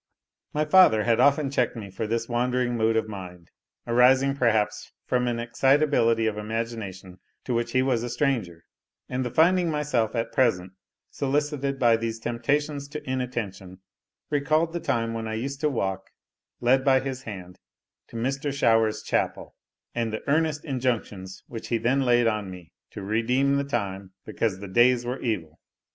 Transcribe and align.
My 0.51 0.65
father 0.65 1.03
had 1.03 1.19
often 1.19 1.51
checked 1.51 1.75
me 1.75 1.91
for 1.91 2.07
this 2.07 2.27
wandering 2.27 2.75
mood 2.75 2.97
of 2.97 3.07
mind, 3.07 3.51
arising 3.85 4.35
perhaps 4.35 4.91
from 5.05 5.27
an 5.27 5.37
excitability 5.37 6.25
of 6.25 6.39
imagination 6.39 7.19
to 7.45 7.53
which 7.53 7.73
he 7.73 7.83
was 7.83 8.01
a 8.01 8.09
stranger; 8.09 8.63
and 9.07 9.23
the 9.23 9.29
finding 9.29 9.69
myself 9.69 10.15
at 10.15 10.31
present 10.31 10.71
solicited 11.11 11.77
by 11.77 11.97
these 11.97 12.17
temptations 12.17 12.87
to 12.87 13.07
inattention, 13.07 13.79
recalled 14.31 14.73
the 14.73 14.79
time 14.79 15.13
when 15.13 15.27
I 15.27 15.35
used 15.35 15.61
to 15.61 15.69
walk, 15.69 16.09
led 16.61 16.83
by 16.83 16.99
his 17.01 17.21
hand, 17.21 17.59
to 18.07 18.15
Mr. 18.15 18.51
Shower's 18.51 19.03
chapel, 19.03 19.55
and 19.93 20.11
the 20.11 20.27
earnest 20.27 20.65
injunctions 20.65 21.43
which 21.45 21.67
he 21.67 21.77
then 21.77 22.01
laid 22.01 22.25
on 22.25 22.49
me 22.49 22.71
to 22.89 23.03
redeem 23.03 23.55
the 23.57 23.63
time, 23.63 24.13
because 24.25 24.59
the 24.59 24.67
days 24.67 25.05
were 25.05 25.19
evil. 25.19 25.59